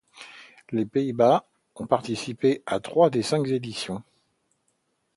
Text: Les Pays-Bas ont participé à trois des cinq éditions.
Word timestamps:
Les 0.71 0.83
Pays-Bas 0.83 1.47
ont 1.75 1.85
participé 1.85 2.63
à 2.65 2.79
trois 2.79 3.11
des 3.11 3.21
cinq 3.21 3.45
éditions. 3.49 4.01